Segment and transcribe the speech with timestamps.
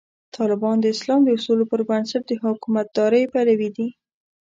[0.35, 3.87] طالبان د اسلام د اصولو پر بنسټ د حکومتدارۍ پلوي دي.